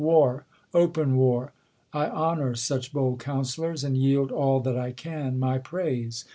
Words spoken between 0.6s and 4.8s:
open war! I honor such bold counsellors, and yield All that